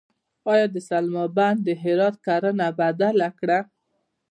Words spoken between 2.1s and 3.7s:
کرنه بدله کړه؟